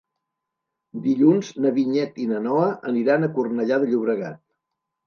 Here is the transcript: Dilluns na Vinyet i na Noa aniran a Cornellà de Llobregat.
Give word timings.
Dilluns 1.03 1.51
na 1.65 1.73
Vinyet 1.77 2.19
i 2.25 2.27
na 2.33 2.43
Noa 2.49 2.67
aniran 2.95 3.29
a 3.29 3.31
Cornellà 3.39 3.81
de 3.87 3.93
Llobregat. 3.95 4.43